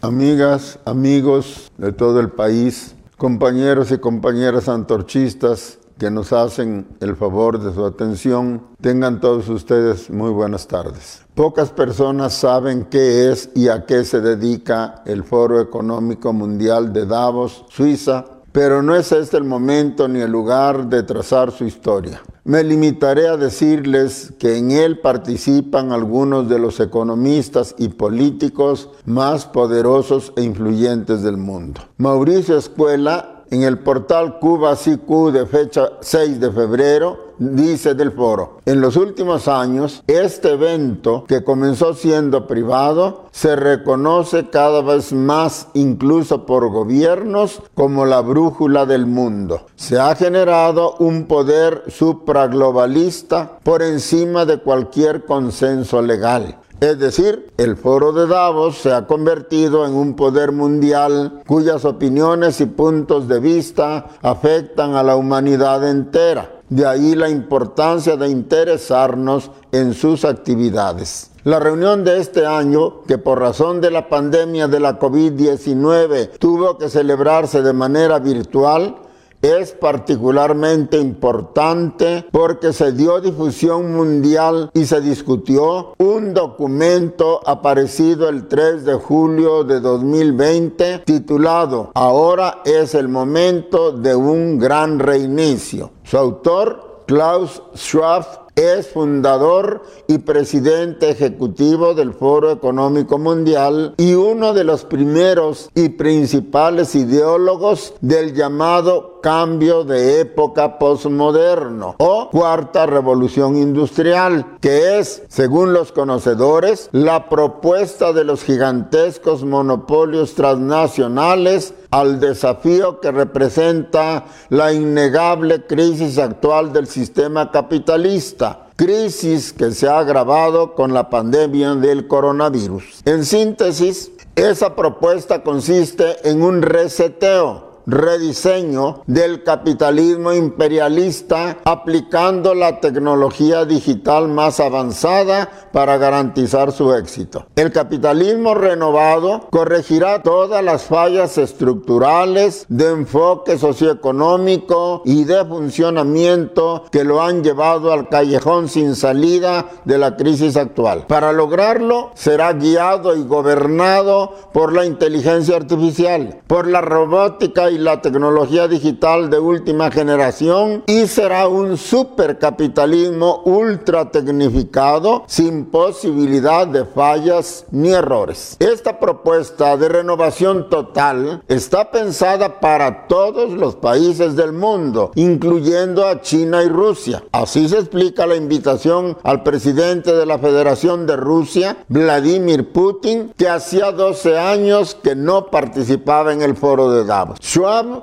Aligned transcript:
Amigas, 0.00 0.78
amigos 0.84 1.72
de 1.76 1.90
todo 1.90 2.20
el 2.20 2.30
país, 2.30 2.94
compañeros 3.16 3.90
y 3.90 3.98
compañeras 3.98 4.68
antorchistas 4.68 5.80
que 5.98 6.08
nos 6.08 6.32
hacen 6.32 6.86
el 7.00 7.16
favor 7.16 7.58
de 7.60 7.74
su 7.74 7.84
atención, 7.84 8.62
tengan 8.80 9.20
todos 9.20 9.48
ustedes 9.48 10.08
muy 10.08 10.30
buenas 10.30 10.68
tardes. 10.68 11.24
Pocas 11.34 11.70
personas 11.70 12.34
saben 12.34 12.84
qué 12.84 13.32
es 13.32 13.50
y 13.56 13.66
a 13.66 13.86
qué 13.86 14.04
se 14.04 14.20
dedica 14.20 15.02
el 15.04 15.24
Foro 15.24 15.60
Económico 15.60 16.32
Mundial 16.32 16.92
de 16.92 17.04
Davos, 17.04 17.64
Suiza, 17.68 18.24
pero 18.58 18.82
no 18.82 18.96
es 18.96 19.12
este 19.12 19.36
el 19.36 19.44
momento 19.44 20.08
ni 20.08 20.18
el 20.18 20.32
lugar 20.32 20.88
de 20.88 21.04
trazar 21.04 21.52
su 21.52 21.64
historia. 21.64 22.20
Me 22.42 22.64
limitaré 22.64 23.28
a 23.28 23.36
decirles 23.36 24.32
que 24.36 24.56
en 24.56 24.72
él 24.72 24.98
participan 24.98 25.92
algunos 25.92 26.48
de 26.48 26.58
los 26.58 26.80
economistas 26.80 27.76
y 27.78 27.86
políticos 27.90 28.90
más 29.04 29.46
poderosos 29.46 30.32
e 30.34 30.42
influyentes 30.42 31.22
del 31.22 31.36
mundo. 31.36 31.82
Mauricio 31.98 32.58
Escuela 32.58 33.44
en 33.52 33.62
el 33.62 33.78
portal 33.78 34.40
Cuba 34.40 34.74
CQ 34.74 35.30
de 35.30 35.46
fecha 35.46 35.90
6 36.00 36.40
de 36.40 36.50
febrero, 36.50 37.27
dice 37.38 37.94
del 37.94 38.12
foro, 38.12 38.60
en 38.66 38.80
los 38.80 38.96
últimos 38.96 39.48
años, 39.48 40.02
este 40.06 40.52
evento 40.52 41.24
que 41.26 41.44
comenzó 41.44 41.94
siendo 41.94 42.46
privado 42.46 43.26
se 43.30 43.56
reconoce 43.56 44.48
cada 44.50 44.82
vez 44.82 45.12
más 45.12 45.68
incluso 45.74 46.46
por 46.46 46.70
gobiernos 46.70 47.62
como 47.74 48.04
la 48.04 48.20
brújula 48.20 48.86
del 48.86 49.06
mundo. 49.06 49.66
Se 49.76 49.98
ha 49.98 50.14
generado 50.14 50.96
un 50.98 51.26
poder 51.26 51.84
supraglobalista 51.88 53.58
por 53.62 53.82
encima 53.82 54.44
de 54.44 54.58
cualquier 54.58 55.24
consenso 55.24 56.02
legal 56.02 56.58
es 56.80 56.96
decir, 57.00 57.52
el 57.56 57.76
foro 57.76 58.12
de 58.12 58.28
Davos 58.28 58.78
se 58.78 58.92
ha 58.92 59.04
convertido 59.06 59.84
en 59.84 59.94
un 59.94 60.14
poder 60.14 60.52
mundial 60.52 61.42
cuyas 61.44 61.84
opiniones 61.84 62.60
y 62.60 62.66
puntos 62.66 63.26
de 63.26 63.40
vista 63.40 64.06
afectan 64.22 64.94
a 64.94 65.02
la 65.02 65.16
humanidad 65.16 65.88
entera. 65.88 66.57
De 66.68 66.86
ahí 66.86 67.14
la 67.14 67.30
importancia 67.30 68.16
de 68.16 68.28
interesarnos 68.28 69.50
en 69.72 69.94
sus 69.94 70.24
actividades. 70.24 71.30
La 71.44 71.58
reunión 71.58 72.04
de 72.04 72.18
este 72.18 72.44
año, 72.44 73.04
que 73.04 73.16
por 73.16 73.40
razón 73.40 73.80
de 73.80 73.90
la 73.90 74.08
pandemia 74.10 74.68
de 74.68 74.80
la 74.80 74.98
COVID-19 74.98 76.38
tuvo 76.38 76.76
que 76.76 76.90
celebrarse 76.90 77.62
de 77.62 77.72
manera 77.72 78.18
virtual, 78.18 78.96
es 79.42 79.72
particularmente 79.72 80.98
importante 80.98 82.24
porque 82.30 82.72
se 82.72 82.92
dio 82.92 83.20
difusión 83.20 83.94
mundial 83.94 84.70
y 84.74 84.86
se 84.86 85.00
discutió 85.00 85.94
un 85.98 86.34
documento 86.34 87.40
aparecido 87.46 88.28
el 88.28 88.48
3 88.48 88.84
de 88.84 88.94
julio 88.94 89.64
de 89.64 89.80
2020 89.80 90.98
titulado 91.04 91.90
Ahora 91.94 92.62
es 92.64 92.94
el 92.94 93.08
momento 93.08 93.92
de 93.92 94.14
un 94.14 94.58
gran 94.58 94.98
reinicio. 94.98 95.90
Su 96.04 96.18
autor, 96.18 97.04
Klaus 97.06 97.62
Schwab, 97.74 98.48
es 98.58 98.88
fundador 98.88 99.82
y 100.08 100.18
presidente 100.18 101.10
ejecutivo 101.10 101.94
del 101.94 102.12
Foro 102.12 102.50
Económico 102.50 103.16
Mundial 103.16 103.94
y 103.98 104.14
uno 104.14 104.52
de 104.52 104.64
los 104.64 104.84
primeros 104.84 105.70
y 105.76 105.90
principales 105.90 106.96
ideólogos 106.96 107.94
del 108.00 108.34
llamado 108.34 109.17
cambio 109.20 109.84
de 109.84 110.20
época 110.20 110.78
postmoderno 110.78 111.94
o 111.98 112.30
cuarta 112.30 112.86
revolución 112.86 113.56
industrial, 113.56 114.58
que 114.60 114.98
es, 114.98 115.22
según 115.28 115.72
los 115.72 115.92
conocedores, 115.92 116.88
la 116.92 117.28
propuesta 117.28 118.12
de 118.12 118.24
los 118.24 118.42
gigantescos 118.42 119.44
monopolios 119.44 120.34
transnacionales 120.34 121.74
al 121.90 122.20
desafío 122.20 123.00
que 123.00 123.10
representa 123.10 124.26
la 124.50 124.72
innegable 124.72 125.66
crisis 125.66 126.18
actual 126.18 126.72
del 126.72 126.86
sistema 126.86 127.50
capitalista 127.50 128.64
crisis 128.78 129.52
que 129.52 129.72
se 129.72 129.88
ha 129.88 129.98
agravado 129.98 130.76
con 130.76 130.94
la 130.94 131.10
pandemia 131.10 131.74
del 131.74 132.06
coronavirus. 132.06 133.02
En 133.06 133.24
síntesis, 133.24 134.12
esa 134.36 134.76
propuesta 134.76 135.42
consiste 135.42 136.30
en 136.30 136.42
un 136.42 136.62
reseteo 136.62 137.67
rediseño 137.88 139.02
del 139.06 139.42
capitalismo 139.42 140.34
imperialista 140.34 141.56
aplicando 141.64 142.54
la 142.54 142.80
tecnología 142.80 143.64
digital 143.64 144.28
más 144.28 144.60
avanzada 144.60 145.48
para 145.72 145.96
garantizar 145.96 146.70
su 146.72 146.92
éxito. 146.92 147.46
El 147.56 147.72
capitalismo 147.72 148.54
renovado 148.54 149.48
corregirá 149.50 150.22
todas 150.22 150.62
las 150.62 150.84
fallas 150.84 151.38
estructurales 151.38 152.66
de 152.68 152.90
enfoque 152.90 153.56
socioeconómico 153.56 155.00
y 155.06 155.24
de 155.24 155.44
funcionamiento 155.46 156.84
que 156.92 157.04
lo 157.04 157.22
han 157.22 157.42
llevado 157.42 157.92
al 157.92 158.10
callejón 158.10 158.68
sin 158.68 158.94
salida 158.96 159.66
de 159.86 159.96
la 159.96 160.16
crisis 160.16 160.56
actual. 160.56 161.06
Para 161.06 161.32
lograrlo 161.32 162.10
será 162.14 162.52
guiado 162.52 163.16
y 163.16 163.22
gobernado 163.22 164.34
por 164.52 164.74
la 164.74 164.84
inteligencia 164.84 165.56
artificial, 165.56 166.40
por 166.46 166.66
la 166.66 166.82
robótica 166.82 167.70
y 167.70 167.77
la 167.78 168.02
tecnología 168.02 168.68
digital 168.68 169.30
de 169.30 169.38
última 169.38 169.90
generación 169.90 170.82
y 170.86 171.06
será 171.06 171.48
un 171.48 171.76
supercapitalismo 171.76 173.42
ultra 173.44 174.10
tecnificado 174.10 175.24
sin 175.26 175.66
posibilidad 175.66 176.66
de 176.66 176.84
fallas 176.84 177.64
ni 177.70 177.90
errores. 177.90 178.56
Esta 178.58 178.98
propuesta 178.98 179.76
de 179.76 179.88
renovación 179.88 180.68
total 180.68 181.42
está 181.48 181.90
pensada 181.90 182.60
para 182.60 183.06
todos 183.06 183.52
los 183.52 183.76
países 183.76 184.36
del 184.36 184.52
mundo, 184.52 185.12
incluyendo 185.14 186.06
a 186.06 186.20
China 186.20 186.62
y 186.62 186.68
Rusia. 186.68 187.22
Así 187.32 187.68
se 187.68 187.78
explica 187.78 188.26
la 188.26 188.36
invitación 188.36 189.16
al 189.22 189.42
presidente 189.42 190.12
de 190.14 190.26
la 190.26 190.38
Federación 190.38 191.06
de 191.06 191.16
Rusia, 191.16 191.78
Vladimir 191.88 192.72
Putin, 192.72 193.32
que 193.36 193.48
hacía 193.48 193.92
12 193.92 194.38
años 194.38 194.96
que 195.02 195.14
no 195.14 195.46
participaba 195.46 196.32
en 196.32 196.42
el 196.42 196.56
foro 196.56 196.90
de 196.90 197.04
Davos 197.04 197.38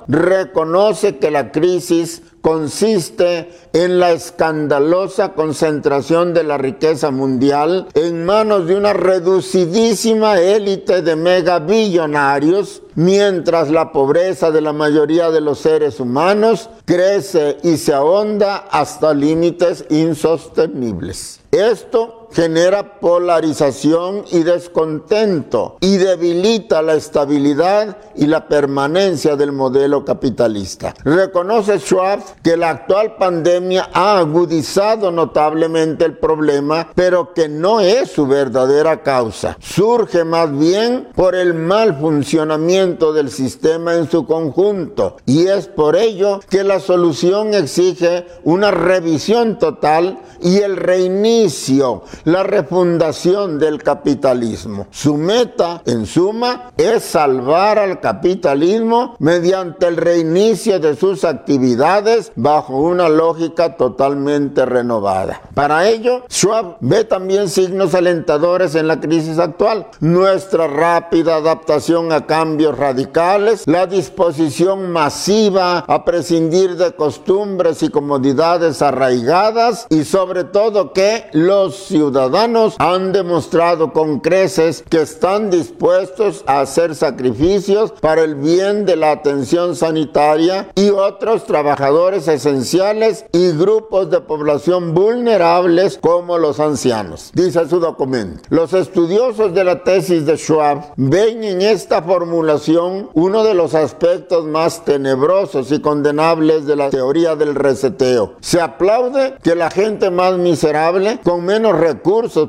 reconoce 0.08 1.18
que 1.18 1.30
la 1.30 1.52
crisis 1.52 2.22
consiste 2.40 3.50
en 3.72 3.98
la 3.98 4.12
escandalosa 4.12 5.32
concentración 5.32 6.32
de 6.32 6.44
la 6.44 6.56
riqueza 6.56 7.10
mundial 7.10 7.88
en 7.94 8.24
manos 8.24 8.68
de 8.68 8.76
una 8.76 8.92
reducidísima 8.92 10.38
élite 10.40 11.02
de 11.02 11.16
megabillonarios, 11.16 12.82
mientras 12.94 13.70
la 13.70 13.90
pobreza 13.90 14.52
de 14.52 14.60
la 14.60 14.72
mayoría 14.72 15.30
de 15.32 15.40
los 15.40 15.58
seres 15.58 15.98
humanos 15.98 16.70
crece 16.84 17.56
y 17.64 17.78
se 17.78 17.92
ahonda 17.92 18.68
hasta 18.70 19.12
límites 19.12 19.84
insostenibles. 19.90 21.40
Esto 21.50 22.15
genera 22.32 23.00
polarización 23.00 24.24
y 24.30 24.42
descontento 24.42 25.76
y 25.80 25.96
debilita 25.96 26.82
la 26.82 26.94
estabilidad 26.94 27.98
y 28.14 28.26
la 28.26 28.48
permanencia 28.48 29.36
del 29.36 29.52
modelo 29.52 30.04
capitalista. 30.04 30.94
Reconoce 31.04 31.78
Schwab 31.78 32.20
que 32.42 32.56
la 32.56 32.70
actual 32.70 33.16
pandemia 33.16 33.90
ha 33.92 34.18
agudizado 34.18 35.10
notablemente 35.10 36.04
el 36.04 36.18
problema, 36.18 36.90
pero 36.94 37.32
que 37.32 37.48
no 37.48 37.80
es 37.80 38.10
su 38.10 38.26
verdadera 38.26 39.02
causa. 39.02 39.56
Surge 39.60 40.24
más 40.24 40.56
bien 40.56 41.08
por 41.14 41.34
el 41.34 41.54
mal 41.54 41.98
funcionamiento 41.98 43.12
del 43.12 43.30
sistema 43.30 43.94
en 43.94 44.10
su 44.10 44.26
conjunto 44.26 45.16
y 45.26 45.46
es 45.46 45.66
por 45.66 45.96
ello 45.96 46.40
que 46.48 46.64
la 46.64 46.80
solución 46.80 47.54
exige 47.54 48.26
una 48.44 48.70
revisión 48.70 49.58
total 49.58 50.18
y 50.42 50.58
el 50.58 50.76
reinicio 50.76 52.02
la 52.24 52.42
refundación 52.42 53.58
del 53.58 53.82
capitalismo. 53.82 54.86
Su 54.90 55.16
meta, 55.16 55.82
en 55.84 56.06
suma, 56.06 56.72
es 56.76 57.02
salvar 57.04 57.78
al 57.78 58.00
capitalismo 58.00 59.16
mediante 59.18 59.86
el 59.86 59.96
reinicio 59.96 60.78
de 60.80 60.96
sus 60.96 61.24
actividades 61.24 62.32
bajo 62.36 62.76
una 62.78 63.08
lógica 63.08 63.76
totalmente 63.76 64.64
renovada. 64.64 65.40
Para 65.54 65.88
ello, 65.88 66.22
Schwab 66.30 66.76
ve 66.80 67.04
también 67.04 67.48
signos 67.48 67.94
alentadores 67.94 68.74
en 68.74 68.88
la 68.88 69.00
crisis 69.00 69.38
actual. 69.38 69.86
Nuestra 70.00 70.66
rápida 70.66 71.36
adaptación 71.36 72.12
a 72.12 72.26
cambios 72.26 72.76
radicales, 72.76 73.64
la 73.66 73.86
disposición 73.86 74.90
masiva 74.90 75.78
a 75.86 76.04
prescindir 76.04 76.76
de 76.76 76.92
costumbres 76.92 77.82
y 77.82 77.88
comodidades 77.88 78.82
arraigadas 78.82 79.86
y 79.90 80.04
sobre 80.04 80.44
todo 80.44 80.92
que 80.92 81.26
los 81.32 81.76
ciudadanos 81.76 82.05
ciudadanos 82.06 82.76
han 82.78 83.12
demostrado 83.12 83.92
con 83.92 84.20
creces 84.20 84.84
que 84.88 85.02
están 85.02 85.50
dispuestos 85.50 86.44
a 86.46 86.60
hacer 86.60 86.94
sacrificios 86.94 87.92
para 88.00 88.22
el 88.22 88.36
bien 88.36 88.86
de 88.86 88.94
la 88.94 89.10
atención 89.10 89.74
sanitaria 89.74 90.68
y 90.76 90.90
otros 90.90 91.44
trabajadores 91.46 92.28
esenciales 92.28 93.24
y 93.32 93.50
grupos 93.52 94.08
de 94.10 94.20
población 94.20 94.94
vulnerables 94.94 95.98
como 96.00 96.38
los 96.38 96.60
ancianos. 96.60 97.32
Dice 97.34 97.68
su 97.68 97.80
documento. 97.80 98.42
Los 98.50 98.72
estudiosos 98.72 99.52
de 99.52 99.64
la 99.64 99.82
tesis 99.82 100.26
de 100.26 100.36
Schwab 100.36 100.92
ven 100.96 101.42
en 101.42 101.60
esta 101.60 102.02
formulación 102.02 103.10
uno 103.14 103.42
de 103.42 103.54
los 103.54 103.74
aspectos 103.74 104.44
más 104.44 104.84
tenebrosos 104.84 105.72
y 105.72 105.80
condenables 105.80 106.66
de 106.66 106.76
la 106.76 106.90
teoría 106.90 107.34
del 107.34 107.56
reseteo. 107.56 108.34
Se 108.40 108.60
aplaude 108.60 109.34
que 109.42 109.56
la 109.56 109.70
gente 109.70 110.10
más 110.10 110.38
miserable, 110.38 111.18
con 111.24 111.44
menos 111.44 111.76
recursos 111.76 111.95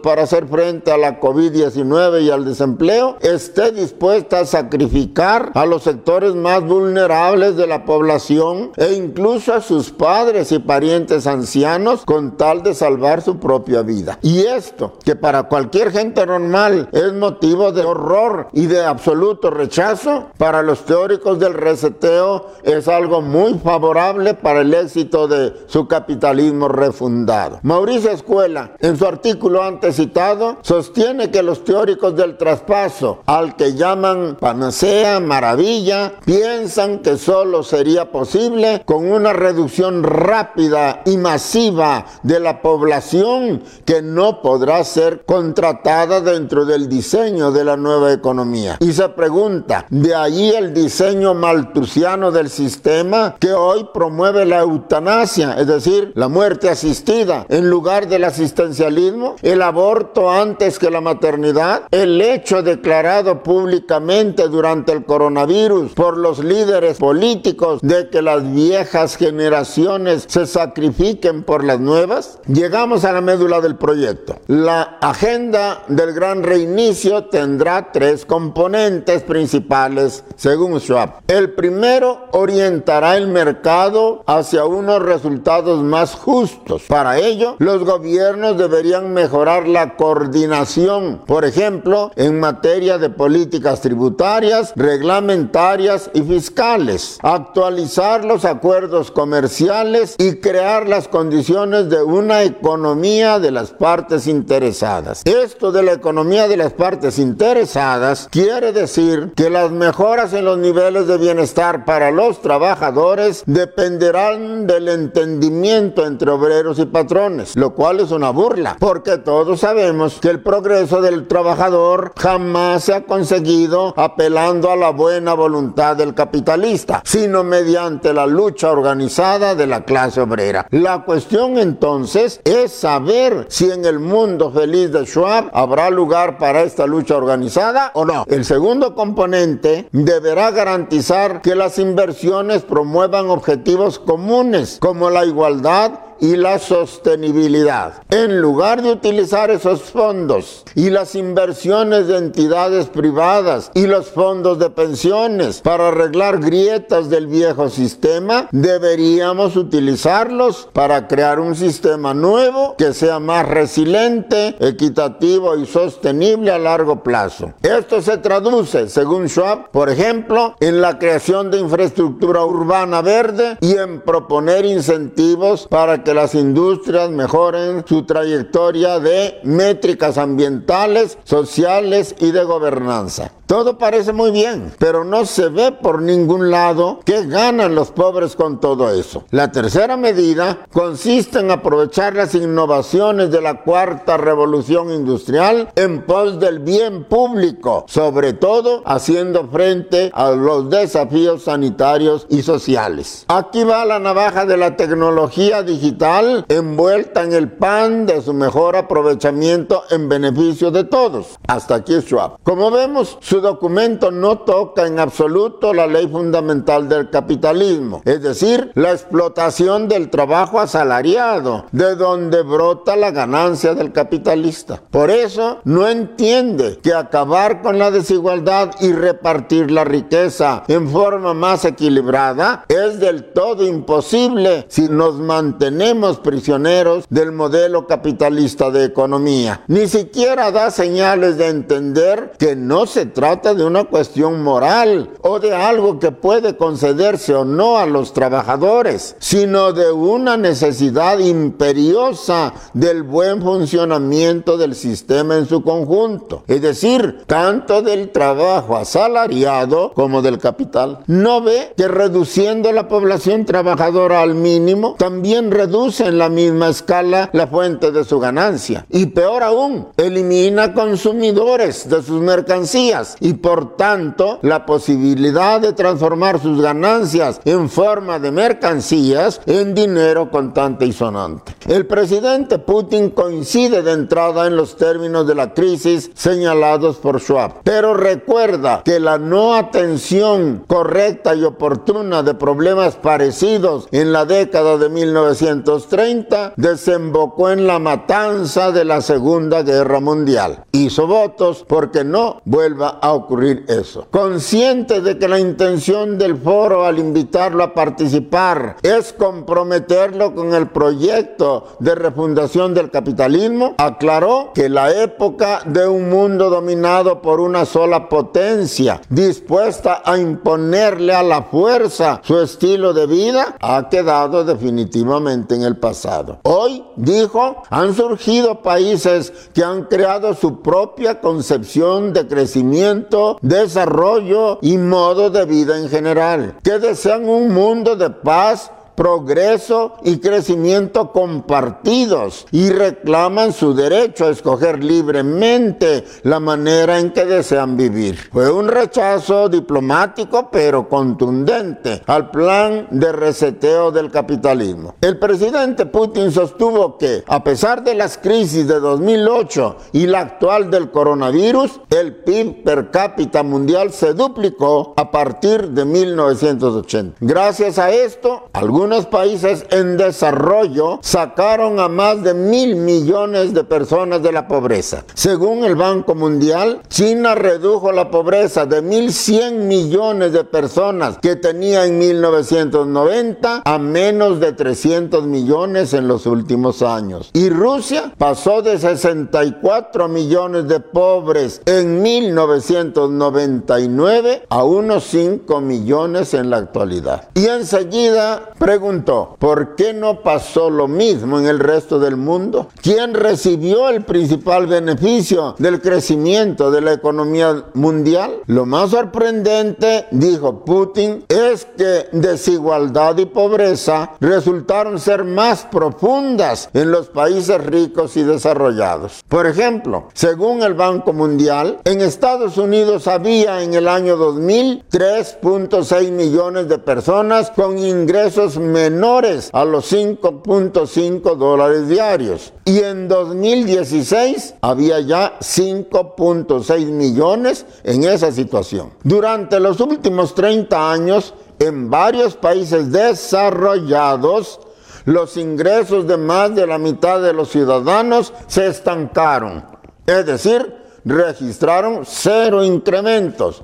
para 0.02 0.24
hacer 0.24 0.48
frente 0.48 0.92
a 0.92 0.98
la 0.98 1.20
COVID-19 1.20 2.22
y 2.22 2.30
al 2.30 2.46
desempleo, 2.46 3.18
esté 3.22 3.72
dispuesta 3.72 4.40
a 4.40 4.46
sacrificar 4.46 5.52
a 5.54 5.66
los 5.66 5.84
sectores 5.84 6.36
más 6.36 6.64
vulnerables 6.64 7.56
de 7.56 7.68
la 7.68 7.86
población 7.86 8.72
e 8.76 8.94
incluso 8.94 9.54
a 9.54 9.62
sus 9.62 9.92
padres 9.92 10.52
y 10.52 10.60
parientes 10.60 11.28
ancianos 11.28 12.04
con 12.06 12.38
tal 12.38 12.64
de 12.64 12.74
salvar 12.74 13.22
su 13.22 13.40
propia 13.40 13.82
vida. 13.82 14.20
Y 14.22 14.42
esto, 14.42 14.94
que 15.04 15.16
para 15.16 15.44
cualquier 15.44 15.92
gente 15.92 16.26
normal 16.26 16.90
es 16.92 17.14
motivo 17.14 17.72
de 17.72 17.84
horror 17.84 18.48
y 18.54 18.68
de 18.68 18.84
absoluto 18.84 19.50
rechazo, 19.50 20.28
para 20.38 20.62
los 20.62 20.86
teóricos 20.86 21.40
del 21.40 21.54
reseteo 21.54 22.48
es 22.64 22.88
algo 22.88 23.22
muy 23.22 23.56
favorable 23.56 24.34
para 24.34 24.62
el 24.62 24.74
éxito 24.74 25.28
de 25.28 25.54
su 25.68 25.88
capitalismo 25.88 26.68
refundado. 26.68 27.60
Mauricio 27.64 28.12
Escuela, 28.12 28.72
en 28.80 28.98
su 28.98 29.06
artículo 29.06 29.37
antes 29.62 29.96
citado, 29.96 30.58
sostiene 30.62 31.32
que 31.32 31.44
los 31.44 31.64
teóricos 31.64 32.16
del 32.16 32.38
traspaso, 32.38 33.20
al 33.26 33.56
que 33.56 33.74
llaman 33.74 34.38
panacea, 34.40 35.20
maravilla, 35.20 36.14
piensan 36.26 37.00
que 37.00 37.18
solo 37.18 37.64
sería 37.64 38.12
posible 38.12 38.84
con 38.86 39.12
una 39.12 39.34
reducción 39.34 40.04
rápida 40.04 41.02
y 41.06 41.18
masiva 41.18 42.06
de 42.24 42.40
la 42.40 42.62
población 42.62 43.64
que 43.86 44.02
no 44.02 44.42
podrá 44.42 44.84
ser 44.84 45.26
contratada 45.26 46.22
dentro 46.22 46.66
del 46.66 46.90
diseño 46.90 47.52
de 47.52 47.64
la 47.64 47.78
nueva 47.78 48.14
economía. 48.14 48.78
Y 48.80 48.94
se 48.94 49.10
pregunta, 49.10 49.86
¿de 49.90 50.16
ahí 50.16 50.52
el 50.52 50.74
diseño 50.74 51.34
maltusiano 51.34 52.32
del 52.32 52.50
sistema 52.50 53.36
que 53.40 53.54
hoy 53.54 53.88
promueve 53.94 54.46
la 54.46 54.60
eutanasia, 54.60 55.54
es 55.54 55.68
decir, 55.68 56.12
la 56.16 56.28
muerte 56.28 56.70
asistida, 56.70 57.46
en 57.50 57.70
lugar 57.70 58.08
del 58.08 58.24
asistencialismo, 58.24 59.27
el 59.42 59.62
aborto 59.62 60.32
antes 60.32 60.80
que 60.80 60.90
la 60.90 61.02
maternidad, 61.02 61.84
el 61.92 62.22
hecho 62.22 62.64
declarado 62.64 63.44
públicamente 63.44 64.48
durante 64.48 64.92
el 64.92 65.06
coronavirus 65.06 65.94
por 65.94 66.18
los 66.18 66.40
líderes 66.40 66.98
políticos 66.98 67.80
de 67.82 68.10
que 68.10 68.22
las 68.22 68.52
viejas 68.54 69.18
generaciones 69.18 70.26
se 70.28 70.46
sacrifiquen 70.46 71.44
por 71.44 71.64
las 71.64 71.80
nuevas? 71.80 72.40
Llegamos 72.48 73.06
a 73.06 73.12
la 73.12 73.22
médula 73.22 73.62
del 73.62 73.76
proyecto. 73.76 74.36
La 74.48 74.98
agenda 75.02 75.84
del 75.88 76.14
gran 76.14 76.44
reinicio 76.44 77.26
tendrá 77.26 77.92
tres 77.92 78.26
componentes 78.26 79.24
principales, 79.24 80.24
según 80.36 80.80
Schwab. 80.80 81.22
El 81.28 81.54
primero 81.54 82.28
orientará 82.32 83.18
el 83.18 83.28
mercado 83.28 84.24
hacia 84.26 84.66
unos 84.66 85.02
resultados 85.02 85.84
más 85.84 86.16
justos. 86.16 86.84
Para 86.88 87.18
ello, 87.18 87.56
los 87.60 87.84
gobiernos 87.84 88.58
deberían 88.58 89.14
mejorar 89.18 89.68
la 89.68 89.96
coordinación, 89.96 91.24
por 91.26 91.44
ejemplo, 91.44 92.12
en 92.16 92.40
materia 92.40 93.00
de 93.00 93.10
políticas 93.10 93.82
tributarias, 93.82 94.74
reglamentarias 94.76 96.12
y 96.14 96.22
fiscales, 96.22 97.18
actualizar 97.24 98.24
los 98.24 98.46
acuerdos 98.46 99.10
comerciales 99.10 100.14
y 100.20 100.36
crear 100.36 100.88
las 100.88 101.08
condiciones 101.08 101.90
de 101.90 102.04
una 102.04 102.44
economía 102.44 103.40
de 103.40 103.50
las 103.50 103.72
partes 103.72 104.28
interesadas. 104.28 105.24
Esto 105.26 105.72
de 105.72 105.82
la 105.82 105.94
economía 105.94 106.48
de 106.48 106.58
las 106.58 106.74
partes 106.74 107.18
interesadas 107.18 108.28
quiere 108.30 108.72
decir 108.72 109.34
que 109.36 109.50
las 109.50 109.72
mejoras 109.72 110.32
en 110.34 110.46
los 110.46 110.60
niveles 110.60 111.08
de 111.08 111.18
bienestar 111.18 111.86
para 111.86 112.12
los 112.12 112.44
trabajadores 112.44 113.42
dependerán 113.48 114.68
del 114.68 114.90
entendimiento 114.90 116.06
entre 116.06 116.30
obreros 116.30 116.78
y 116.78 116.86
patrones, 116.86 117.56
lo 117.56 117.74
cual 117.74 118.00
es 118.00 118.12
una 118.12 118.30
burla, 118.30 118.78
porque 118.80 119.07
todos 119.18 119.62
sabemos 119.62 120.20
que 120.20 120.30
el 120.30 120.42
progreso 120.42 121.02
del 121.02 121.28
trabajador 121.28 122.12
jamás 122.18 122.84
se 122.84 122.94
ha 122.94 123.06
conseguido 123.06 123.94
apelando 123.96 124.70
a 124.70 124.76
la 124.76 124.90
buena 124.90 125.34
voluntad 125.34 125.96
del 125.96 126.14
capitalista, 126.14 127.02
sino 127.06 127.46
mediante 127.46 128.14
la 128.14 128.26
lucha 128.26 128.70
organizada 128.70 129.56
de 129.56 129.66
la 129.66 129.86
clase 129.86 130.20
obrera. 130.20 130.68
La 130.72 131.06
cuestión 131.06 131.58
entonces 131.58 132.42
es 132.44 132.74
saber 132.74 133.46
si 133.50 133.72
en 133.72 133.86
el 133.86 134.00
mundo 134.00 134.52
feliz 134.52 134.92
de 134.92 135.06
Schwab 135.06 135.52
habrá 135.54 135.90
lugar 135.90 136.38
para 136.38 136.64
esta 136.64 136.86
lucha 136.86 137.16
organizada 137.16 137.92
o 137.94 138.04
no. 138.04 138.26
El 138.28 138.44
segundo 138.44 138.94
componente 138.94 139.88
deberá 139.94 140.52
garantizar 140.52 141.42
que 141.42 141.56
las 141.56 141.80
inversiones 141.80 142.64
promuevan 142.64 143.30
objetivos 143.30 144.00
comunes 144.00 144.80
como 144.82 145.10
la 145.10 145.24
igualdad 145.24 146.07
y 146.20 146.36
la 146.36 146.60
sostenibilidad. 146.60 148.04
En 148.10 148.42
lugar 148.42 148.82
de 148.82 148.92
utilizar 148.92 149.52
esos 149.52 149.82
fondos 149.82 150.64
y 150.76 150.90
las 150.90 151.16
inversiones 151.16 152.08
de 152.08 152.18
entidades 152.18 152.88
privadas 152.88 153.72
y 153.74 153.88
los 153.88 154.08
fondos 154.08 154.60
de 154.60 154.70
pensiones 154.70 155.62
para 155.62 155.90
arreglar 155.90 156.40
grietas 156.40 157.10
del 157.10 157.28
viejo 157.28 157.70
sistema, 157.70 158.48
deberíamos 158.52 159.56
utilizarlos 159.56 160.70
para 160.74 161.08
crear 161.08 161.40
un 161.40 161.56
sistema 161.56 162.14
nuevo 162.14 162.76
que 162.78 162.94
sea 162.94 163.20
más 163.20 163.48
resiliente, 163.48 164.56
equitativo 164.60 165.56
y 165.56 165.66
sostenible 165.66 166.52
a 166.52 166.60
largo 166.60 167.04
plazo. 167.04 167.54
Esto 167.62 168.02
se 168.02 168.18
traduce, 168.18 168.90
según 168.90 169.28
Schwab, 169.28 169.70
por 169.72 169.90
ejemplo, 169.90 170.56
en 170.60 170.82
la 170.82 171.00
creación 171.00 171.52
de 171.52 171.60
infraestructura 171.60 172.46
urbana 172.46 173.02
verde 173.02 173.58
y 173.62 173.76
en 173.76 174.02
proponer 174.02 174.66
incentivos 174.66 175.68
para 175.68 176.04
que 176.04 176.07
que 176.08 176.14
las 176.14 176.36
industrias 176.36 177.10
mejoren 177.10 177.84
su 177.86 178.04
trayectoria 178.04 178.98
de 178.98 179.42
métricas 179.44 180.18
ambientales, 180.18 181.18
sociales 181.26 182.16
y 182.20 182.32
de 182.32 182.46
gobernanza. 182.46 183.34
Todo 183.48 183.78
parece 183.78 184.12
muy 184.12 184.32
bien, 184.32 184.74
pero 184.78 185.06
no 185.06 185.26
se 185.26 185.48
ve 185.48 185.72
por 185.72 186.02
ningún 186.02 186.52
lado 186.52 187.00
qué 187.06 187.26
ganan 187.26 187.76
los 187.76 187.92
pobres 187.92 188.36
con 188.36 188.60
todo 188.60 188.92
eso. 188.92 189.24
La 189.32 189.54
tercera 189.54 189.96
medida 189.96 190.66
consiste 190.74 191.40
en 191.40 191.50
aprovechar 191.50 192.14
las 192.14 192.36
innovaciones 192.36 193.32
de 193.32 193.40
la 193.40 193.64
cuarta 193.64 194.18
revolución 194.18 194.92
industrial 194.92 195.72
en 195.78 196.06
pos 196.06 196.42
del 196.42 196.60
bien 196.60 197.06
público, 197.06 197.86
sobre 197.88 198.34
todo 198.34 198.84
haciendo 198.86 199.48
frente 199.48 200.12
a 200.14 200.32
los 200.32 200.70
desafíos 200.70 201.44
sanitarios 201.44 202.28
y 202.30 202.42
sociales. 202.42 203.24
Aquí 203.30 203.64
va 203.64 203.86
la 203.86 204.00
navaja 204.00 204.46
de 204.46 204.58
la 204.58 204.76
tecnología 204.76 205.64
digital 205.64 206.44
envuelta 206.50 207.24
en 207.24 207.32
el 207.32 207.50
pan 207.50 208.08
de 208.08 208.22
su 208.22 208.34
mejor 208.34 208.76
aprovechamiento 208.76 209.84
en 209.90 210.10
beneficio 210.10 210.70
de 210.70 210.84
todos. 210.84 211.40
Hasta 211.48 211.76
aquí 211.76 211.94
Schwab. 212.02 212.40
Como 212.44 212.70
vemos, 212.72 213.18
su 213.22 213.37
documento 213.42 214.12
no 214.12 214.40
toca 214.40 214.88
en 214.88 215.00
absoluto 215.00 215.74
la 215.74 215.88
ley 215.88 216.08
fundamental 216.08 216.88
del 216.90 217.10
capitalismo, 217.10 218.02
es 218.06 218.22
decir, 218.22 218.72
la 218.76 218.92
explotación 218.92 219.88
del 219.88 220.10
trabajo 220.10 220.60
asalariado, 220.60 221.66
de 221.72 221.96
donde 221.96 222.44
brota 222.44 222.96
la 222.96 223.12
ganancia 223.12 223.74
del 223.74 223.92
capitalista. 223.92 224.82
Por 224.90 225.10
eso 225.10 225.60
no 225.64 225.88
entiende 225.88 226.80
que 226.82 226.94
acabar 226.94 227.62
con 227.62 227.78
la 227.80 227.92
desigualdad 227.92 228.72
y 228.80 228.92
repartir 228.92 229.72
la 229.72 229.84
riqueza 229.84 230.64
en 230.68 230.90
forma 230.90 231.34
más 231.34 231.66
equilibrada 231.66 232.66
es 232.68 233.00
del 233.00 233.34
todo 233.34 233.66
imposible 233.66 234.66
si 234.70 234.88
nos 234.90 235.20
mantenemos 235.20 236.20
prisioneros 236.20 237.06
del 237.10 237.32
modelo 237.32 237.88
capitalista 237.88 238.72
de 238.72 238.86
economía. 238.86 239.62
Ni 239.68 239.88
siquiera 239.88 240.52
da 240.52 240.72
señales 240.72 241.38
de 241.38 241.48
entender 241.48 242.34
que 242.38 242.56
no 242.56 242.86
se 242.86 243.06
trata 243.06 243.27
trata 243.28 243.54
de 243.54 243.66
una 243.66 243.84
cuestión 243.84 244.42
moral 244.42 245.10
o 245.28 245.40
de 245.40 245.54
algo 245.54 246.00
que 246.00 246.12
puede 246.12 246.56
concederse 246.56 247.36
o 247.36 247.44
no 247.44 247.78
a 247.78 247.86
los 247.86 248.14
trabajadores, 248.14 249.16
sino 249.20 249.74
de 249.74 249.92
una 249.92 250.38
necesidad 250.38 251.20
imperiosa 251.20 252.54
del 252.74 253.04
buen 253.04 253.42
funcionamiento 253.42 254.58
del 254.58 254.74
sistema 254.74 255.38
en 255.38 255.46
su 255.46 255.64
conjunto, 255.64 256.44
es 256.48 256.62
decir, 256.62 257.24
tanto 257.28 257.82
del 257.82 258.12
trabajo 258.12 258.78
asalariado 258.78 259.92
como 259.94 260.22
del 260.22 260.38
capital. 260.38 261.00
No 261.08 261.42
ve 261.42 261.74
que 261.76 261.88
reduciendo 261.88 262.72
la 262.72 262.88
población 262.88 263.46
trabajadora 263.46 264.22
al 264.22 264.36
mínimo, 264.36 264.96
también 264.98 265.52
reduce 265.52 266.06
en 266.06 266.18
la 266.18 266.30
misma 266.30 266.70
escala 266.70 267.30
la 267.34 267.48
fuente 267.48 267.92
de 267.92 268.06
su 268.06 268.20
ganancia. 268.20 268.86
Y 268.90 269.08
peor 269.08 269.44
aún, 269.44 269.90
elimina 269.98 270.74
consumidores 270.74 271.90
de 271.90 272.02
sus 272.02 272.22
mercancías 272.22 273.18
y 273.20 273.34
por 273.34 273.76
tanto 273.76 274.40
la 274.42 274.66
posibilidad 274.66 275.17
de 275.18 275.74
transformar 275.74 276.40
sus 276.40 276.62
ganancias 276.62 277.42
en 277.44 277.70
forma 277.70 278.20
de 278.20 278.32
mercancías 278.32 279.42
en 279.46 279.74
dinero 279.74 280.30
contante 280.30 280.86
y 280.86 280.94
sonante. 280.94 281.56
El 281.68 281.86
presidente 281.86 282.60
Putin 282.60 283.10
coincide 283.10 283.82
de 283.82 283.94
entrada 283.94 284.48
en 284.48 284.56
los 284.56 284.78
términos 284.78 285.28
de 285.28 285.36
la 285.36 285.54
crisis 285.54 286.12
señalados 286.14 286.98
por 286.98 287.20
Schwab, 287.20 287.62
pero 287.64 287.94
recuerda 287.94 288.84
que 288.86 289.00
la 289.00 289.18
no 289.18 289.56
atención 289.56 290.64
correcta 290.68 291.36
y 291.36 291.44
oportuna 291.44 292.24
de 292.24 292.36
problemas 292.36 292.96
parecidos 292.96 293.88
en 293.92 294.14
la 294.14 294.26
década 294.26 294.78
de 294.78 294.90
1930 294.90 296.54
desembocó 296.58 297.50
en 297.50 297.66
la 297.66 297.80
matanza 297.80 298.72
de 298.72 298.86
la 298.86 299.02
Segunda 299.02 299.64
Guerra 299.64 300.00
Mundial. 300.00 300.64
Hizo 300.72 301.08
votos 301.08 301.66
porque 301.68 302.04
no 302.04 302.42
vuelva 302.46 303.00
a 303.02 303.14
ocurrir 303.14 303.66
eso. 303.68 304.08
Consciente 304.12 305.02
de 305.02 305.07
que 305.16 305.28
la 305.30 305.40
intención 305.40 306.18
del 306.18 306.36
foro 306.36 306.86
al 306.86 307.00
invitarlo 307.00 307.64
a 307.64 307.74
participar 307.74 308.76
es 308.82 309.14
comprometerlo 309.14 310.36
con 310.36 310.54
el 310.54 310.68
proyecto 310.68 311.78
de 311.80 311.96
refundación 311.96 312.74
del 312.74 312.92
capitalismo, 312.92 313.76
aclaró 313.78 314.52
que 314.54 314.68
la 314.68 314.92
época 314.92 315.62
de 315.66 315.88
un 315.88 316.10
mundo 316.10 316.50
dominado 316.50 317.22
por 317.22 317.40
una 317.40 317.66
sola 317.66 318.10
potencia, 318.10 319.02
dispuesta 319.10 320.02
a 320.04 320.18
imponerle 320.18 321.14
a 321.14 321.24
la 321.24 321.44
fuerza 321.44 322.22
su 322.24 322.40
estilo 322.40 322.94
de 322.94 323.08
vida, 323.08 323.56
ha 323.62 323.88
quedado 323.90 324.44
definitivamente 324.44 325.56
en 325.56 325.64
el 325.64 325.78
pasado. 325.78 326.40
Hoy, 326.44 326.84
dijo, 326.96 327.64
han 327.70 327.94
surgido 327.94 328.62
países 328.62 329.32
que 329.54 329.64
han 329.64 329.84
creado 329.84 330.34
su 330.34 330.62
propia 330.62 331.22
concepción 331.22 332.14
de 332.14 332.28
crecimiento, 332.28 333.38
desarrollo 333.42 334.60
y 334.62 334.78
modo 334.98 335.30
de 335.30 335.46
vida 335.46 335.78
en 335.78 335.90
general, 335.90 336.56
que 336.64 336.80
desean 336.80 337.30
un 337.30 337.54
mundo 337.54 337.96
de 337.96 338.10
paz 338.10 338.72
progreso 338.98 339.94
y 340.04 340.18
crecimiento 340.18 341.12
compartidos 341.12 342.48
y 342.52 342.72
reclaman 342.72 343.54
su 343.54 343.76
derecho 343.76 344.26
a 344.26 344.32
escoger 344.32 344.84
libremente 344.84 346.04
la 346.24 346.40
manera 346.40 346.98
en 346.98 347.12
que 347.12 347.24
desean 347.24 347.78
vivir. 347.78 348.18
Fue 348.34 348.52
un 348.52 348.68
rechazo 348.68 349.50
diplomático 349.50 350.50
pero 350.52 350.90
contundente 350.90 352.02
al 352.08 352.32
plan 352.32 352.88
de 352.90 353.12
reseteo 353.12 353.92
del 353.92 354.10
capitalismo. 354.10 354.96
El 355.00 355.20
presidente 355.20 355.86
Putin 355.86 356.32
sostuvo 356.32 356.98
que 356.98 357.24
a 357.28 357.44
pesar 357.44 357.84
de 357.84 357.94
las 357.94 358.18
crisis 358.18 358.68
de 358.68 358.80
2008 358.80 359.78
y 359.92 360.08
la 360.08 360.22
actual 360.22 360.72
del 360.72 360.90
coronavirus, 360.90 361.82
el 361.92 362.16
PIB 362.16 362.64
per 362.64 362.90
cápita 362.90 363.44
mundial 363.44 363.94
se 363.94 364.16
duplicó 364.16 364.96
a 364.98 365.12
partir 365.12 365.70
de 365.70 365.86
1980. 365.86 367.18
Gracias 367.20 367.78
a 367.78 367.92
esto, 367.92 368.50
algunos 368.54 368.87
algunos 368.88 369.08
países 369.08 369.66
en 369.70 369.98
desarrollo 369.98 371.00
sacaron 371.02 371.82
a 371.82 371.90
más 371.90 372.24
de 372.24 372.34
mil 372.34 372.78
millones 372.78 373.54
de 373.54 373.66
personas 373.66 374.24
de 374.24 374.32
la 374.32 374.48
pobreza. 374.48 375.04
Según 375.14 375.66
el 375.66 375.76
Banco 375.76 376.16
Mundial, 376.16 376.80
China 376.88 377.36
redujo 377.36 377.92
la 377.92 378.10
pobreza 378.10 378.66
de 378.66 378.82
1.100 378.82 379.66
millones 379.66 380.32
de 380.32 380.46
personas 380.46 381.18
que 381.18 381.36
tenía 381.36 381.86
en 381.86 382.00
1990 382.00 383.64
a 383.66 383.78
menos 383.78 384.40
de 384.40 384.54
300 384.54 385.26
millones 385.26 385.94
en 385.94 386.08
los 386.08 386.26
últimos 386.26 386.82
años. 386.82 387.30
Y 387.34 387.50
Rusia 387.50 388.14
pasó 388.18 388.62
de 388.62 388.80
64 388.80 390.08
millones 390.08 390.70
de 390.70 390.80
pobres 390.80 391.62
en 391.66 392.02
1999 392.02 394.46
a 394.48 394.64
unos 394.64 395.04
5 395.04 395.60
millones 395.60 396.34
en 396.34 396.50
la 396.50 396.56
actualidad. 396.56 397.28
Y 397.34 397.48
enseguida 397.48 398.54
preguntó, 398.78 399.36
¿por 399.40 399.76
qué 399.76 399.92
no 399.92 400.22
pasó 400.22 400.70
lo 400.70 400.88
mismo 400.88 401.40
en 401.40 401.48
el 401.48 401.58
resto 401.58 401.98
del 401.98 402.16
mundo? 402.16 402.68
¿Quién 402.80 403.16
recibió 403.16 403.90
el 403.90 404.06
principal 404.06 404.68
beneficio 404.68 405.56
del 405.58 405.82
crecimiento 405.82 406.70
de 406.70 406.82
la 406.82 406.94
economía 406.94 407.66
mundial? 407.74 408.44
Lo 408.46 408.68
más 408.68 408.92
sorprendente, 408.92 410.06
dijo 410.12 410.64
Putin, 410.64 411.26
es 411.28 411.66
que 411.76 412.06
desigualdad 412.12 413.18
y 413.18 413.26
pobreza 413.26 414.12
resultaron 414.20 415.00
ser 415.00 415.24
más 415.24 415.66
profundas 415.66 416.70
en 416.76 416.92
los 416.92 417.08
países 417.08 417.60
ricos 417.66 418.16
y 418.16 418.22
desarrollados. 418.22 419.24
Por 419.28 419.48
ejemplo, 419.48 420.10
según 420.14 420.62
el 420.62 420.76
Banco 420.76 421.14
Mundial, 421.14 421.80
en 421.84 422.02
Estados 422.02 422.60
Unidos 422.60 423.08
había 423.08 423.64
en 423.64 423.74
el 423.74 423.88
año 423.88 424.18
2000 424.18 424.84
3.6 424.92 426.12
millones 426.12 426.68
de 426.68 426.78
personas 426.78 427.50
con 427.50 427.80
ingresos 427.80 428.58
menores 428.72 429.50
a 429.54 429.66
los 429.66 429.92
5.5 429.92 431.36
dólares 431.36 431.88
diarios. 431.88 432.54
Y 432.66 432.80
en 432.80 433.08
2016 433.08 434.56
había 434.62 435.00
ya 435.00 435.40
5.6 435.40 436.86
millones 436.86 437.66
en 437.84 438.04
esa 438.04 438.32
situación. 438.32 438.92
Durante 439.04 439.60
los 439.60 439.80
últimos 439.80 440.36
30 440.36 440.92
años, 440.92 441.34
en 441.60 441.90
varios 441.90 442.36
países 442.36 442.92
desarrollados, 442.92 444.60
los 445.06 445.38
ingresos 445.38 446.08
de 446.08 446.18
más 446.18 446.54
de 446.54 446.68
la 446.68 446.78
mitad 446.78 447.22
de 447.22 447.34
los 447.34 447.50
ciudadanos 447.50 448.34
se 448.48 448.68
estancaron. 448.68 449.66
Es 450.06 450.26
decir, 450.26 450.76
registraron 451.06 452.02
cero 452.06 452.64
incrementos 452.64 453.64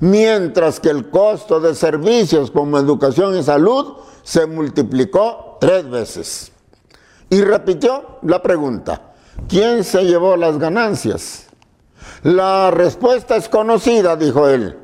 mientras 0.00 0.80
que 0.80 0.90
el 0.90 1.10
costo 1.10 1.60
de 1.60 1.74
servicios 1.74 2.50
como 2.50 2.78
educación 2.78 3.36
y 3.36 3.42
salud 3.42 3.94
se 4.26 4.44
multiplicó 4.44 5.56
tres 5.60 5.88
veces. 5.88 6.50
Y 7.30 7.42
repitió 7.42 8.18
la 8.22 8.42
pregunta, 8.42 9.12
¿quién 9.48 9.84
se 9.84 10.04
llevó 10.04 10.36
las 10.36 10.58
ganancias? 10.58 11.46
La 12.24 12.72
respuesta 12.72 13.36
es 13.36 13.48
conocida, 13.48 14.16
dijo 14.16 14.48
él, 14.48 14.76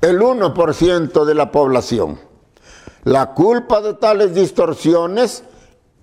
el 0.00 0.20
1% 0.20 1.24
de 1.24 1.34
la 1.34 1.50
población. 1.50 2.20
La 3.02 3.34
culpa 3.34 3.80
de 3.80 3.94
tales 3.94 4.32
distorsiones 4.32 5.42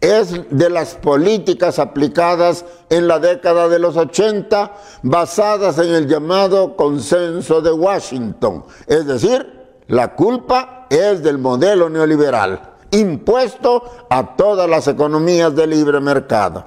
es 0.02 0.34
de 0.50 0.70
las 0.70 0.96
políticas 0.96 1.80
aplicadas 1.80 2.66
en 2.90 3.08
la 3.08 3.20
década 3.20 3.70
de 3.70 3.80
los 3.80 3.96
80 3.96 4.74
basadas 5.02 5.78
en 5.80 5.94
el 5.94 6.08
llamado 6.08 6.76
consenso 6.76 7.62
de 7.62 7.72
Washington. 7.72 8.66
Es 8.86 9.06
decir, 9.06 9.80
la 9.88 10.14
culpa 10.14 10.75
es 10.90 11.24
del 11.24 11.38
modelo 11.38 11.90
neoliberal 11.90 12.76
impuesto 12.92 13.84
a 14.10 14.36
todas 14.36 14.70
las 14.70 14.88
economías 14.88 15.56
de 15.56 15.68
libre 15.68 16.00
mercado. 16.00 16.66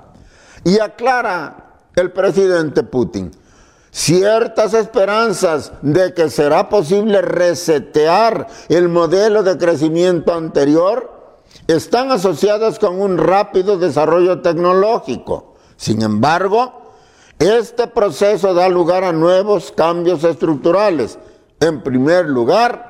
Y 0.65 0.79
aclara 0.79 1.79
el 1.95 2.13
presidente 2.13 2.83
Putin 2.83 3.31
ciertas 3.91 4.75
esperanzas 4.75 5.73
de 5.83 6.13
que 6.13 6.29
será 6.31 6.69
posible 6.69 7.23
resetear 7.23 8.47
el 8.69 8.89
modelo 8.89 9.43
de 9.43 9.57
crecimiento 9.57 10.35
anterior 10.35 11.17
están 11.67 12.13
asociadas 12.13 12.79
con 12.79 13.01
un 13.01 13.19
rápido 13.19 13.79
desarrollo 13.79 14.41
tecnológico. 14.41 15.55
Sin 15.77 16.03
embargo, 16.03 16.93
este 17.39 17.87
proceso 17.87 18.53
da 18.53 18.69
lugar 18.69 19.05
a 19.05 19.13
nuevos 19.13 19.73
cambios 19.73 20.23
estructurales. 20.25 21.19
En 21.61 21.83
primer 21.83 22.27
lugar, 22.27 22.88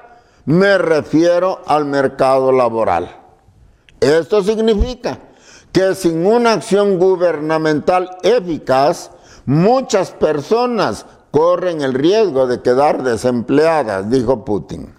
me 0.49 0.79
refiero 0.79 1.61
al 1.67 1.85
mercado 1.85 2.53
laboral. 2.53 3.15
Esto 4.01 4.43
significa 4.43 5.19
que 5.73 5.95
sin 5.95 6.25
una 6.25 6.55
acción 6.55 6.99
gubernamental 6.99 8.17
eficaz, 8.23 9.11
muchas 9.45 10.11
personas 10.13 11.05
corren 11.33 11.83
el 11.83 11.93
riesgo 11.93 12.47
de 12.47 12.63
quedar 12.63 13.03
desempleadas, 13.03 14.09
dijo 14.09 14.47
Putin. 14.47 14.95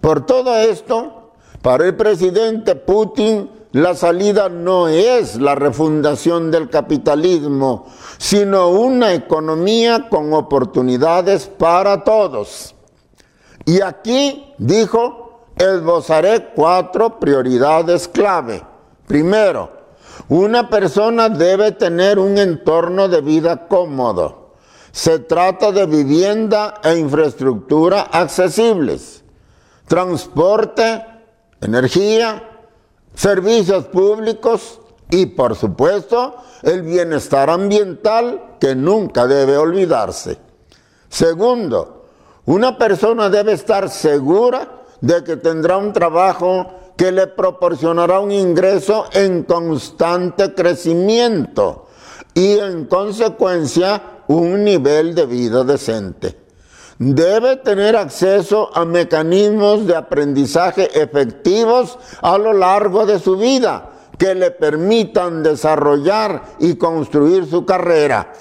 Por 0.00 0.24
todo 0.24 0.54
esto, 0.54 1.32
para 1.60 1.86
el 1.86 1.96
presidente 1.96 2.76
Putin, 2.76 3.50
la 3.72 3.96
salida 3.96 4.48
no 4.48 4.86
es 4.86 5.34
la 5.34 5.56
refundación 5.56 6.52
del 6.52 6.70
capitalismo, 6.70 7.86
sino 8.18 8.68
una 8.68 9.14
economía 9.14 10.08
con 10.08 10.32
oportunidades 10.32 11.48
para 11.48 12.04
todos. 12.04 12.76
Y 13.64 13.80
aquí 13.80 14.52
dijo, 14.58 15.46
esbozaré 15.56 16.50
cuatro 16.54 17.18
prioridades 17.18 18.08
clave. 18.08 18.62
Primero, 19.06 19.70
una 20.28 20.68
persona 20.68 21.28
debe 21.28 21.72
tener 21.72 22.18
un 22.18 22.38
entorno 22.38 23.08
de 23.08 23.20
vida 23.20 23.66
cómodo. 23.68 24.52
Se 24.92 25.18
trata 25.18 25.72
de 25.72 25.86
vivienda 25.86 26.74
e 26.84 26.96
infraestructura 26.96 28.02
accesibles, 28.02 29.24
transporte, 29.88 31.04
energía, 31.60 32.50
servicios 33.14 33.86
públicos 33.86 34.80
y 35.10 35.26
por 35.26 35.56
supuesto 35.56 36.36
el 36.62 36.82
bienestar 36.82 37.50
ambiental 37.50 38.56
que 38.60 38.74
nunca 38.74 39.26
debe 39.26 39.56
olvidarse. 39.56 40.38
Segundo, 41.08 42.03
una 42.46 42.76
persona 42.76 43.28
debe 43.30 43.52
estar 43.52 43.88
segura 43.88 44.68
de 45.00 45.24
que 45.24 45.36
tendrá 45.36 45.76
un 45.76 45.92
trabajo 45.92 46.66
que 46.96 47.10
le 47.10 47.26
proporcionará 47.26 48.20
un 48.20 48.30
ingreso 48.30 49.06
en 49.12 49.42
constante 49.42 50.54
crecimiento 50.54 51.86
y 52.34 52.58
en 52.58 52.84
consecuencia 52.86 54.02
un 54.28 54.64
nivel 54.64 55.14
de 55.14 55.26
vida 55.26 55.64
decente. 55.64 56.38
Debe 56.98 57.56
tener 57.56 57.96
acceso 57.96 58.70
a 58.72 58.84
mecanismos 58.84 59.86
de 59.86 59.96
aprendizaje 59.96 61.00
efectivos 61.00 61.98
a 62.22 62.38
lo 62.38 62.52
largo 62.52 63.04
de 63.04 63.18
su 63.18 63.36
vida 63.36 63.90
que 64.16 64.34
le 64.34 64.52
permitan 64.52 65.42
desarrollar 65.42 66.42
y 66.60 66.76
construir 66.76 67.46
su 67.46 67.64
carrera. 67.64 68.32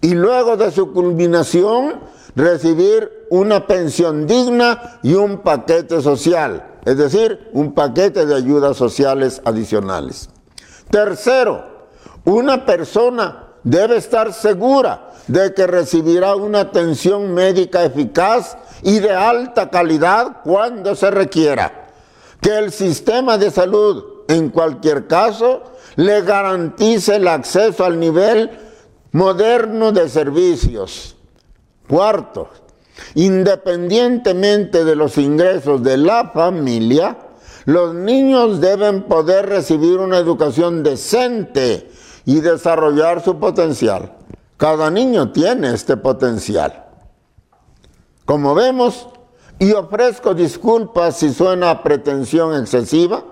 Y 0.00 0.14
luego 0.14 0.56
de 0.56 0.72
su 0.72 0.92
culminación, 0.92 2.00
recibir 2.34 3.21
una 3.32 3.66
pensión 3.66 4.26
digna 4.26 4.98
y 5.02 5.14
un 5.14 5.38
paquete 5.38 6.02
social, 6.02 6.76
es 6.84 6.98
decir, 6.98 7.48
un 7.54 7.72
paquete 7.72 8.26
de 8.26 8.34
ayudas 8.34 8.76
sociales 8.76 9.40
adicionales. 9.46 10.28
Tercero, 10.90 11.64
una 12.26 12.66
persona 12.66 13.54
debe 13.64 13.96
estar 13.96 14.34
segura 14.34 15.12
de 15.28 15.54
que 15.54 15.66
recibirá 15.66 16.34
una 16.34 16.60
atención 16.60 17.32
médica 17.32 17.82
eficaz 17.86 18.58
y 18.82 18.98
de 18.98 19.14
alta 19.14 19.70
calidad 19.70 20.42
cuando 20.44 20.94
se 20.94 21.10
requiera. 21.10 21.88
Que 22.38 22.58
el 22.58 22.70
sistema 22.70 23.38
de 23.38 23.50
salud, 23.50 24.24
en 24.28 24.50
cualquier 24.50 25.06
caso, 25.06 25.62
le 25.96 26.20
garantice 26.20 27.16
el 27.16 27.26
acceso 27.26 27.82
al 27.86 27.98
nivel 27.98 28.50
moderno 29.12 29.90
de 29.90 30.10
servicios. 30.10 31.16
Cuarto, 31.88 32.50
independientemente 33.14 34.84
de 34.84 34.96
los 34.96 35.18
ingresos 35.18 35.82
de 35.82 35.96
la 35.96 36.30
familia, 36.30 37.18
los 37.64 37.94
niños 37.94 38.60
deben 38.60 39.02
poder 39.02 39.48
recibir 39.48 39.98
una 39.98 40.18
educación 40.18 40.82
decente 40.82 41.90
y 42.24 42.40
desarrollar 42.40 43.22
su 43.22 43.38
potencial. 43.38 44.12
Cada 44.56 44.90
niño 44.90 45.32
tiene 45.32 45.72
este 45.72 45.96
potencial. 45.96 46.84
Como 48.24 48.54
vemos, 48.54 49.08
y 49.58 49.72
ofrezco 49.72 50.34
disculpas 50.34 51.18
si 51.18 51.32
suena 51.32 51.70
a 51.70 51.82
pretensión 51.82 52.60
excesiva, 52.60 53.24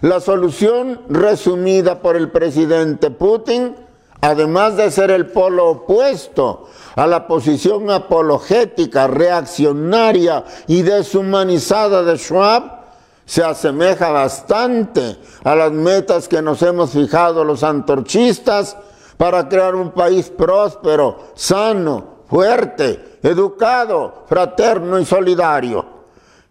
la 0.00 0.20
solución 0.20 1.02
resumida 1.08 2.02
por 2.02 2.16
el 2.16 2.30
presidente 2.30 3.10
Putin, 3.10 3.76
además 4.20 4.76
de 4.76 4.90
ser 4.90 5.10
el 5.10 5.26
polo 5.26 5.68
opuesto 5.68 6.68
a 6.96 7.06
la 7.06 7.26
posición 7.26 7.90
apologética, 7.90 9.06
reaccionaria 9.06 10.44
y 10.66 10.82
deshumanizada 10.82 12.02
de 12.02 12.16
Schwab, 12.18 12.78
se 13.24 13.44
asemeja 13.44 14.10
bastante 14.10 15.18
a 15.44 15.54
las 15.54 15.70
metas 15.70 16.28
que 16.28 16.40
nos 16.40 16.62
hemos 16.62 16.92
fijado 16.92 17.44
los 17.44 17.62
antorchistas 17.62 18.76
para 19.18 19.48
crear 19.48 19.74
un 19.74 19.90
país 19.90 20.30
próspero, 20.30 21.18
sano, 21.34 22.22
fuerte, 22.28 23.18
educado, 23.22 24.24
fraterno 24.26 24.98
y 24.98 25.04
solidario. 25.04 25.84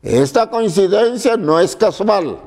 Esta 0.04 0.50
coincidencia 0.50 1.36
no 1.36 1.60
es 1.60 1.76
casual. 1.76 2.38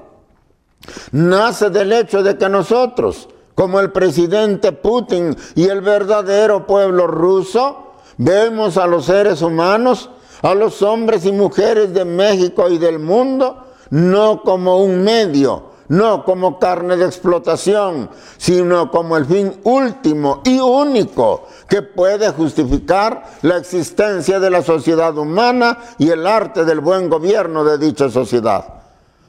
Nace 1.13 1.71
del 1.71 1.93
hecho 1.93 2.23
de 2.23 2.39
que 2.39 2.49
nosotros, 2.49 3.29
como 3.55 3.81
el 3.81 3.91
presidente 3.93 4.73
Putin 4.73 5.37
y 5.55 5.65
el 5.69 5.81
verdadero 5.81 6.67
pueblo 6.67 7.07
ruso, 7.07 7.95
vemos 8.17 8.77
a 8.77 8.87
los 8.87 9.07
seres 9.07 9.43
humanos, 9.43 10.11
a 10.43 10.55
los 10.55 10.83
hombres 10.83 11.27
y 11.27 11.33
mujeres 11.33 11.93
de 11.93 12.05
México 12.05 12.69
y 12.69 12.79
del 12.79 12.99
mundo, 12.99 13.67
no 13.91 14.43
como 14.43 14.79
un 14.83 15.03
medio, 15.03 15.71
no 15.89 16.25
como 16.25 16.59
carne 16.59 16.97
de 16.97 17.05
explotación, 17.05 18.09
sino 18.39 18.91
como 18.91 19.17
el 19.17 19.27
fin 19.27 19.61
último 19.65 20.41
y 20.45 20.61
único 20.61 21.47
que 21.69 21.83
puede 21.83 22.31
justificar 22.31 23.25
la 23.43 23.57
existencia 23.57 24.39
de 24.39 24.51
la 24.51 24.63
sociedad 24.63 25.17
humana 25.19 25.79
y 25.99 26.11
el 26.11 26.27
arte 26.27 26.65
del 26.65 26.81
buen 26.81 27.11
gobierno 27.11 27.65
de 27.65 27.79
dicha 27.79 28.09
sociedad. 28.09 28.65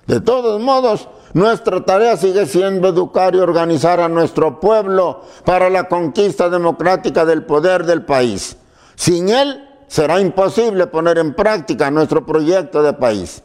De 0.05 0.21
todos 0.21 0.61
modos, 0.61 1.07
nuestra 1.33 1.83
tarea 1.85 2.17
sigue 2.17 2.45
siendo 2.45 2.87
educar 2.87 3.35
y 3.35 3.39
organizar 3.39 3.99
a 3.99 4.09
nuestro 4.09 4.59
pueblo 4.59 5.21
para 5.45 5.69
la 5.69 5.87
conquista 5.87 6.49
democrática 6.49 7.25
del 7.25 7.43
poder 7.43 7.85
del 7.85 8.03
país. 8.03 8.57
Sin 8.95 9.29
él 9.29 9.67
será 9.87 10.19
imposible 10.19 10.87
poner 10.87 11.17
en 11.17 11.33
práctica 11.33 11.91
nuestro 11.91 12.25
proyecto 12.25 12.83
de 12.83 12.93
país. 12.93 13.43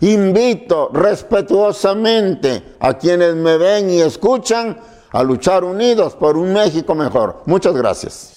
Invito 0.00 0.90
respetuosamente 0.92 2.76
a 2.80 2.94
quienes 2.94 3.34
me 3.34 3.56
ven 3.56 3.90
y 3.90 4.00
escuchan 4.00 4.78
a 5.10 5.22
luchar 5.22 5.64
unidos 5.64 6.14
por 6.14 6.36
un 6.36 6.52
México 6.52 6.94
mejor. 6.94 7.42
Muchas 7.46 7.74
gracias. 7.74 8.34